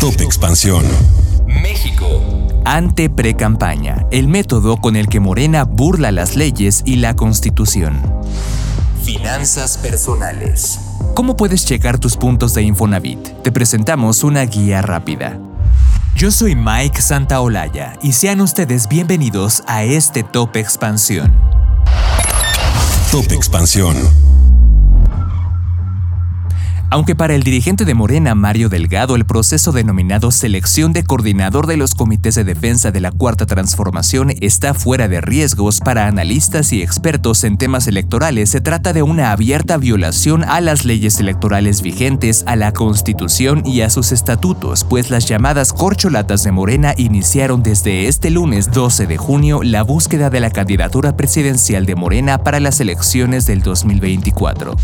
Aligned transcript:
Top 0.00 0.20
Expansión. 0.20 0.84
México. 1.46 2.22
Ante 2.64 3.08
pre-campaña, 3.08 4.06
el 4.10 4.28
método 4.28 4.76
con 4.76 4.96
el 4.96 5.08
que 5.08 5.20
Morena 5.20 5.64
burla 5.64 6.12
las 6.12 6.36
leyes 6.36 6.82
y 6.84 6.96
la 6.96 7.16
constitución. 7.16 8.00
Finanzas 9.02 9.78
personales. 9.78 10.78
¿Cómo 11.14 11.36
puedes 11.36 11.64
checar 11.64 11.98
tus 11.98 12.16
puntos 12.16 12.54
de 12.54 12.62
Infonavit? 12.62 13.20
Te 13.42 13.52
presentamos 13.52 14.24
una 14.24 14.42
guía 14.42 14.82
rápida. 14.82 15.38
Yo 16.16 16.30
soy 16.30 16.54
Mike 16.54 17.00
Santaolalla 17.00 17.94
y 18.02 18.12
sean 18.12 18.40
ustedes 18.40 18.88
bienvenidos 18.88 19.62
a 19.66 19.84
este 19.84 20.22
Top 20.22 20.56
Expansión. 20.56 21.32
Top 23.10 23.30
Expansión. 23.32 23.96
Aunque 26.94 27.16
para 27.16 27.34
el 27.34 27.42
dirigente 27.42 27.84
de 27.84 27.94
Morena, 27.94 28.36
Mario 28.36 28.68
Delgado, 28.68 29.16
el 29.16 29.24
proceso 29.26 29.72
denominado 29.72 30.30
selección 30.30 30.92
de 30.92 31.02
coordinador 31.02 31.66
de 31.66 31.76
los 31.76 31.96
comités 31.96 32.36
de 32.36 32.44
defensa 32.44 32.92
de 32.92 33.00
la 33.00 33.10
Cuarta 33.10 33.46
Transformación 33.46 34.32
está 34.40 34.74
fuera 34.74 35.08
de 35.08 35.20
riesgos 35.20 35.80
para 35.80 36.06
analistas 36.06 36.72
y 36.72 36.82
expertos 36.82 37.42
en 37.42 37.58
temas 37.58 37.88
electorales, 37.88 38.50
se 38.50 38.60
trata 38.60 38.92
de 38.92 39.02
una 39.02 39.32
abierta 39.32 39.76
violación 39.76 40.44
a 40.44 40.60
las 40.60 40.84
leyes 40.84 41.18
electorales 41.18 41.82
vigentes, 41.82 42.44
a 42.46 42.54
la 42.54 42.70
Constitución 42.70 43.66
y 43.66 43.80
a 43.80 43.90
sus 43.90 44.12
estatutos, 44.12 44.84
pues 44.84 45.10
las 45.10 45.26
llamadas 45.26 45.72
corcholatas 45.72 46.44
de 46.44 46.52
Morena 46.52 46.94
iniciaron 46.96 47.64
desde 47.64 48.06
este 48.06 48.30
lunes 48.30 48.70
12 48.70 49.08
de 49.08 49.16
junio 49.16 49.64
la 49.64 49.82
búsqueda 49.82 50.30
de 50.30 50.38
la 50.38 50.50
candidatura 50.50 51.16
presidencial 51.16 51.86
de 51.86 51.96
Morena 51.96 52.38
para 52.38 52.60
las 52.60 52.78
elecciones 52.78 53.46
del 53.46 53.62
2024. 53.62 54.76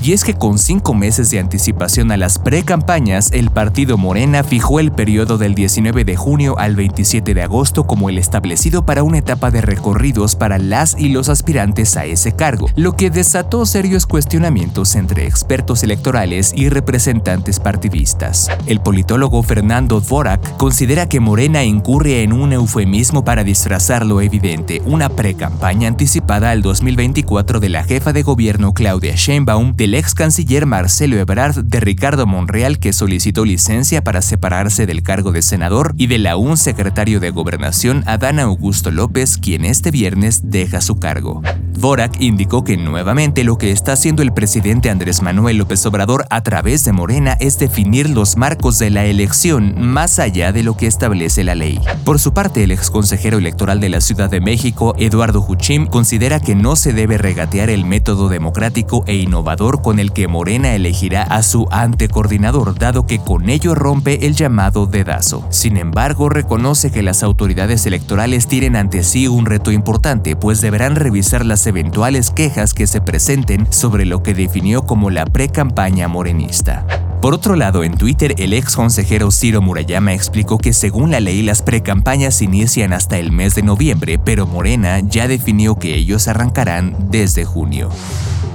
Y 0.00 0.12
es 0.12 0.22
que 0.22 0.34
con 0.34 0.58
cinco 0.58 0.94
meses 0.94 1.30
de 1.30 1.40
anticipación 1.40 2.12
a 2.12 2.16
las 2.16 2.38
pre-campañas, 2.38 3.30
el 3.32 3.50
partido 3.50 3.98
Morena 3.98 4.44
fijó 4.44 4.78
el 4.78 4.92
periodo 4.92 5.38
del 5.38 5.56
19 5.56 6.04
de 6.04 6.16
junio 6.16 6.56
al 6.56 6.76
27 6.76 7.34
de 7.34 7.42
agosto 7.42 7.84
como 7.84 8.08
el 8.08 8.16
establecido 8.16 8.86
para 8.86 9.02
una 9.02 9.18
etapa 9.18 9.50
de 9.50 9.60
recorridos 9.60 10.36
para 10.36 10.58
las 10.58 10.96
y 10.98 11.08
los 11.08 11.28
aspirantes 11.28 11.96
a 11.96 12.04
ese 12.04 12.32
cargo, 12.32 12.68
lo 12.76 12.94
que 12.94 13.10
desató 13.10 13.66
serios 13.66 14.06
cuestionamientos 14.06 14.94
entre 14.94 15.26
expertos 15.26 15.82
electorales 15.82 16.52
y 16.54 16.68
representantes 16.68 17.58
partidistas. 17.58 18.50
El 18.66 18.80
politólogo 18.80 19.42
Fernando 19.42 20.00
Dvorak 20.00 20.56
considera 20.58 21.08
que 21.08 21.18
Morena 21.18 21.64
incurre 21.64 22.22
en 22.22 22.32
un 22.32 22.52
eufemismo 22.52 23.24
para 23.24 23.42
disfrazar 23.42 24.06
lo 24.06 24.20
evidente, 24.20 24.80
una 24.86 25.08
pre-campaña 25.08 25.88
anticipada 25.88 26.52
al 26.52 26.62
2024 26.62 27.58
de 27.58 27.68
la 27.68 27.82
jefa 27.82 28.12
de 28.12 28.22
gobierno 28.22 28.72
Claudia 28.72 29.14
Sheinbaum, 29.16 29.74
ex 29.94 30.14
canciller 30.14 30.66
Marcelo 30.66 31.16
Ebrard, 31.16 31.64
de 31.64 31.80
Ricardo 31.80 32.26
Monreal 32.26 32.78
que 32.78 32.92
solicitó 32.92 33.44
licencia 33.44 34.02
para 34.02 34.22
separarse 34.22 34.86
del 34.86 35.02
cargo 35.02 35.32
de 35.32 35.42
senador 35.42 35.94
y 35.96 36.06
de 36.06 36.18
la 36.18 36.36
un 36.36 36.56
secretario 36.56 37.20
de 37.20 37.30
Gobernación 37.30 38.02
Adán 38.06 38.38
Augusto 38.40 38.90
López, 38.90 39.38
quien 39.38 39.64
este 39.64 39.90
viernes 39.90 40.50
deja 40.50 40.80
su 40.80 40.96
cargo. 40.96 41.42
Dvorak 41.72 42.20
indicó 42.20 42.64
que 42.64 42.76
nuevamente 42.76 43.44
lo 43.44 43.56
que 43.56 43.70
está 43.70 43.92
haciendo 43.92 44.22
el 44.22 44.32
presidente 44.32 44.90
Andrés 44.90 45.22
Manuel 45.22 45.58
López 45.58 45.86
Obrador 45.86 46.26
a 46.28 46.42
través 46.42 46.84
de 46.84 46.92
Morena 46.92 47.36
es 47.38 47.58
definir 47.58 48.10
los 48.10 48.36
marcos 48.36 48.78
de 48.80 48.90
la 48.90 49.04
elección 49.04 49.74
más 49.80 50.18
allá 50.18 50.50
de 50.52 50.64
lo 50.64 50.76
que 50.76 50.88
establece 50.88 51.44
la 51.44 51.54
ley. 51.54 51.80
Por 52.04 52.18
su 52.18 52.34
parte, 52.34 52.64
el 52.64 52.72
ex 52.72 52.90
consejero 52.90 53.38
electoral 53.38 53.78
de 53.80 53.90
la 53.90 54.00
Ciudad 54.00 54.28
de 54.28 54.40
México, 54.40 54.94
Eduardo 54.98 55.44
Huchim, 55.46 55.86
considera 55.86 56.40
que 56.40 56.56
no 56.56 56.74
se 56.74 56.92
debe 56.92 57.16
regatear 57.16 57.70
el 57.70 57.84
método 57.84 58.28
democrático 58.28 59.04
e 59.06 59.14
innovador 59.14 59.77
con 59.82 59.98
el 59.98 60.12
que 60.12 60.28
Morena 60.28 60.74
elegirá 60.74 61.22
a 61.22 61.42
su 61.42 61.68
antecoordinador, 61.70 62.78
dado 62.78 63.06
que 63.06 63.18
con 63.18 63.48
ello 63.48 63.74
rompe 63.74 64.26
el 64.26 64.34
llamado 64.34 64.86
dedazo. 64.86 65.46
Sin 65.50 65.76
embargo, 65.76 66.28
reconoce 66.28 66.90
que 66.90 67.02
las 67.02 67.22
autoridades 67.22 67.86
electorales 67.86 68.46
tienen 68.46 68.76
ante 68.76 69.02
sí 69.02 69.28
un 69.28 69.46
reto 69.46 69.72
importante, 69.72 70.36
pues 70.36 70.60
deberán 70.60 70.96
revisar 70.96 71.44
las 71.44 71.66
eventuales 71.66 72.30
quejas 72.30 72.74
que 72.74 72.86
se 72.86 73.00
presenten 73.00 73.66
sobre 73.70 74.04
lo 74.04 74.22
que 74.22 74.34
definió 74.34 74.82
como 74.82 75.10
la 75.10 75.24
pre-campaña 75.24 76.08
morenista. 76.08 76.86
Por 77.20 77.34
otro 77.34 77.56
lado, 77.56 77.82
en 77.82 77.96
Twitter, 77.96 78.34
el 78.38 78.52
ex 78.52 78.76
consejero 78.76 79.32
Ciro 79.32 79.60
Murayama 79.60 80.14
explicó 80.14 80.56
que 80.58 80.72
según 80.72 81.10
la 81.10 81.18
ley 81.18 81.42
las 81.42 81.62
precampañas 81.62 82.42
inician 82.42 82.92
hasta 82.92 83.18
el 83.18 83.32
mes 83.32 83.56
de 83.56 83.62
noviembre, 83.62 84.20
pero 84.24 84.46
Morena 84.46 85.00
ya 85.00 85.26
definió 85.26 85.74
que 85.76 85.96
ellos 85.96 86.28
arrancarán 86.28 86.96
desde 87.10 87.44
junio. 87.44 87.90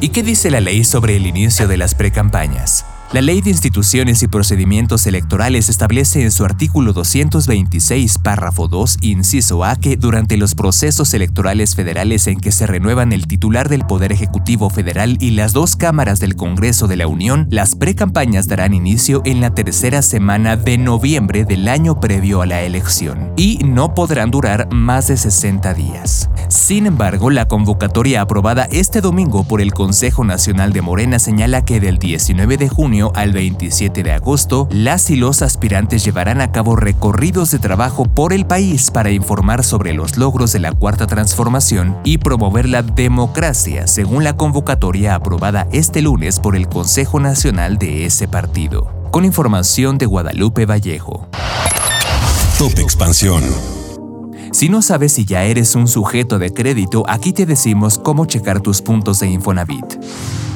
¿Y 0.04 0.10
qué 0.10 0.22
dice 0.22 0.52
la 0.52 0.60
ley 0.60 0.84
sobre 0.84 1.16
el 1.16 1.26
inicio 1.26 1.66
de 1.66 1.78
las 1.78 1.96
precampañas? 1.96 2.86
La 3.14 3.22
Ley 3.22 3.42
de 3.42 3.52
Instituciones 3.52 4.24
y 4.24 4.28
Procedimientos 4.28 5.06
Electorales 5.06 5.70
establece 5.70 6.24
en 6.24 6.32
su 6.32 6.46
artículo 6.46 6.94
226, 6.94 8.18
párrafo 8.18 8.68
2, 8.68 8.98
inciso 9.02 9.64
A, 9.64 9.76
que 9.76 9.98
durante 9.98 10.36
los 10.36 10.56
procesos 10.56 11.14
electorales 11.14 11.76
federales 11.76 12.26
en 12.26 12.40
que 12.40 12.52
se 12.52 12.66
renuevan 12.66 13.14
el 13.14 13.28
titular 13.28 13.70
del 13.70 13.86
Poder 13.86 14.12
Ejecutivo 14.12 14.72
Federal 14.72 15.18
y 15.20 15.30
las 15.30 15.54
dos 15.54 15.76
cámaras 15.76 16.20
del 16.20 16.36
Congreso 16.36 16.88
de 16.88 16.96
la 16.96 17.06
Unión, 17.06 17.46
las 17.52 17.76
precampañas 17.76 18.48
darán 18.48 18.74
inicio 18.74 19.22
en 19.26 19.42
la 19.42 19.54
tercera 19.54 20.02
semana 20.02 20.58
de 20.58 20.80
noviembre 20.80 21.46
del 21.46 21.68
año 21.68 22.00
previo 22.00 22.42
a 22.42 22.48
la 22.48 22.64
elección 22.64 23.32
y 23.38 23.60
no 23.64 23.94
podrán 23.94 24.32
durar 24.32 24.74
más 24.74 25.06
de 25.10 25.18
60 25.18 25.72
días. 25.76 26.32
Sin 26.48 26.88
embargo, 26.88 27.30
la 27.30 27.48
convocatoria 27.48 28.22
aprobada 28.22 28.68
este 28.72 29.02
domingo 29.02 29.44
por 29.44 29.62
el 29.62 29.72
Consejo 29.72 30.24
Nacional 30.24 30.74
de 30.74 30.82
Morena 30.82 31.20
señala 31.20 31.64
que 31.64 31.80
del 31.80 32.00
19 32.00 32.58
de 32.58 32.70
junio 32.70 33.03
al 33.16 33.34
27 33.34 34.04
de 34.04 34.12
agosto, 34.12 34.68
las 34.72 35.10
y 35.10 35.16
los 35.16 35.42
aspirantes 35.42 36.06
llevarán 36.06 36.40
a 36.42 36.52
cabo 36.52 36.76
recorridos 36.76 37.52
de 37.52 37.60
trabajo 37.60 38.06
por 38.06 38.32
el 38.34 38.46
país 38.46 38.92
para 38.92 39.12
informar 39.12 39.64
sobre 39.64 39.94
los 39.94 40.18
logros 40.18 40.54
de 40.54 40.60
la 40.60 40.72
Cuarta 40.72 41.08
Transformación 41.08 41.98
y 42.04 42.20
promover 42.20 42.70
la 42.70 42.84
democracia, 42.84 43.88
según 43.88 44.24
la 44.24 44.38
convocatoria 44.38 45.16
aprobada 45.16 45.68
este 45.72 46.02
lunes 46.02 46.40
por 46.40 46.56
el 46.56 46.68
Consejo 46.68 47.20
Nacional 47.20 47.78
de 47.78 48.06
ese 48.06 48.28
partido. 48.28 48.92
Con 49.12 49.26
información 49.26 49.98
de 49.98 50.06
Guadalupe 50.06 50.66
Vallejo. 50.66 51.28
Top 52.58 52.78
Expansión. 52.80 53.44
Si 54.54 54.70
no 54.70 54.84
sabes 54.84 55.14
si 55.14 55.26
ya 55.26 55.44
eres 55.46 55.76
un 55.76 55.88
sujeto 55.88 56.38
de 56.38 56.54
crédito, 56.54 57.04
aquí 57.08 57.34
te 57.34 57.48
decimos 57.48 57.98
cómo 57.98 58.28
checar 58.28 58.62
tus 58.62 58.84
puntos 58.84 59.20
de 59.20 59.28
Infonavit. 59.28 59.98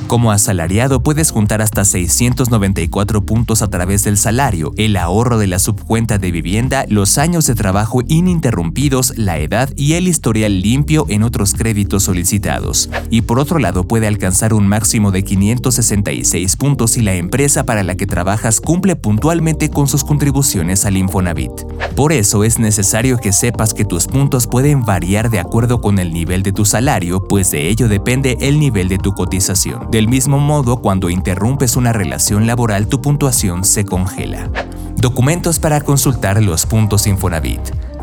Como 0.07 0.31
asalariado 0.31 1.03
puedes 1.03 1.31
juntar 1.31 1.61
hasta 1.61 1.83
694 1.83 3.25
puntos 3.25 3.61
a 3.61 3.67
través 3.67 4.05
del 4.05 4.17
salario, 4.17 4.71
el 4.77 4.95
ahorro 4.95 5.37
de 5.37 5.47
la 5.47 5.59
subcuenta 5.59 6.17
de 6.17 6.31
vivienda, 6.31 6.85
los 6.87 7.17
años 7.17 7.45
de 7.45 7.55
trabajo 7.55 8.01
ininterrumpidos, 8.07 9.17
la 9.17 9.37
edad 9.37 9.69
y 9.75 9.93
el 9.93 10.07
historial 10.07 10.61
limpio 10.61 11.05
en 11.09 11.23
otros 11.23 11.53
créditos 11.53 12.03
solicitados. 12.03 12.89
Y 13.09 13.23
por 13.23 13.37
otro 13.37 13.59
lado 13.59 13.83
puede 13.83 14.07
alcanzar 14.07 14.53
un 14.53 14.65
máximo 14.65 15.11
de 15.11 15.23
566 15.23 16.55
puntos 16.55 16.91
si 16.91 17.01
la 17.01 17.15
empresa 17.15 17.65
para 17.65 17.83
la 17.83 17.95
que 17.95 18.07
trabajas 18.07 18.61
cumple 18.61 18.95
puntualmente 18.95 19.69
con 19.69 19.89
sus 19.89 20.05
contribuciones 20.05 20.85
al 20.85 20.95
Infonavit. 20.95 21.51
Por 21.97 22.13
eso 22.13 22.45
es 22.45 22.59
necesario 22.59 23.17
que 23.17 23.33
sepas 23.33 23.73
que 23.73 23.83
tus 23.83 24.07
puntos 24.07 24.47
pueden 24.47 24.85
variar 24.85 25.29
de 25.29 25.39
acuerdo 25.39 25.81
con 25.81 25.99
el 25.99 26.13
nivel 26.13 26.43
de 26.43 26.53
tu 26.53 26.63
salario, 26.63 27.21
pues 27.27 27.51
de 27.51 27.67
ello 27.67 27.89
depende 27.89 28.37
el 28.39 28.57
nivel 28.57 28.87
de 28.87 28.99
tu 28.99 29.11
cotización. 29.11 29.96
Del 29.97 30.07
mismo 30.07 30.37
modo, 30.37 30.77
cuando 30.77 31.09
interrumpes 31.09 31.75
una 31.75 31.91
relación 31.91 32.45
laboral, 32.45 32.85
tu 32.85 33.01
puntuación 33.01 33.63
se 33.63 33.83
congela. 33.83 34.47
Documentos 34.95 35.57
para 35.57 35.81
consultar 35.81 36.39
los 36.43 36.67
puntos 36.67 37.07
Infonavit. 37.07 37.61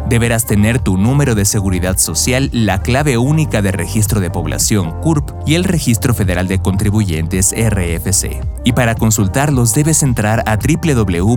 Deberás 0.08 0.46
tener 0.46 0.78
tu 0.78 0.96
número 0.98 1.34
de 1.34 1.44
seguridad 1.44 1.96
social, 1.98 2.50
la 2.52 2.82
clave 2.82 3.18
única 3.18 3.62
de 3.62 3.72
registro 3.72 4.20
de 4.20 4.30
población 4.30 4.92
CURP 5.00 5.30
y 5.46 5.54
el 5.54 5.64
Registro 5.64 6.14
Federal 6.14 6.46
de 6.46 6.58
Contribuyentes 6.60 7.54
RFC. 7.56 8.42
Y 8.64 8.72
para 8.72 8.94
consultarlos 8.94 9.74
debes 9.74 10.02
entrar 10.02 10.42
a 10.46 10.56
www.mi-medio 10.56 11.36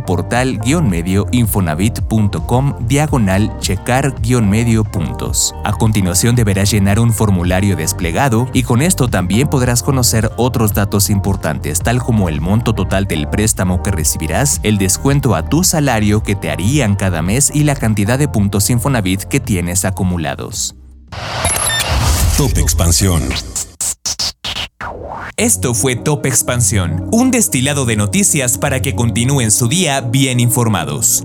portal-medio 0.00 1.26
infonavit.com 1.32 2.74
diagonal 2.86 3.52
checar-medio 3.60 4.84
puntos. 4.84 5.54
A 5.64 5.72
continuación 5.72 6.36
deberás 6.36 6.70
llenar 6.70 7.00
un 7.00 7.12
formulario 7.12 7.76
desplegado 7.76 8.48
y 8.52 8.62
con 8.62 8.82
esto 8.82 9.08
también 9.08 9.48
podrás 9.48 9.82
conocer 9.82 10.30
otros 10.36 10.74
datos 10.74 11.10
importantes 11.10 11.80
tal 11.80 12.02
como 12.02 12.28
el 12.28 12.40
monto 12.40 12.74
total 12.74 13.06
del 13.06 13.28
préstamo 13.28 13.82
que 13.82 13.90
recibirás, 13.90 14.60
el 14.62 14.78
descuento 14.78 15.34
a 15.34 15.48
tu 15.48 15.64
salario 15.64 16.22
que 16.22 16.34
te 16.34 16.50
harían 16.50 16.95
cada 16.96 17.22
mes 17.22 17.50
y 17.54 17.64
la 17.64 17.76
cantidad 17.76 18.18
de 18.18 18.28
puntos 18.28 18.70
Infonavit 18.70 19.22
que 19.22 19.40
tienes 19.40 19.84
acumulados. 19.84 20.74
Top 22.36 22.58
Expansión. 22.58 23.22
Esto 25.36 25.74
fue 25.74 25.96
Top 25.96 26.24
Expansión, 26.26 27.08
un 27.12 27.30
destilado 27.30 27.84
de 27.84 27.96
noticias 27.96 28.58
para 28.58 28.80
que 28.80 28.94
continúen 28.94 29.50
su 29.50 29.68
día 29.68 30.00
bien 30.00 30.40
informados. 30.40 31.24